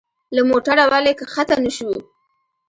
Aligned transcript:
له 0.35 0.41
موټره 0.49 0.85
ولي 0.91 1.13
کښته 1.19 1.55
نه 1.63 1.71
شو؟ 1.77 1.89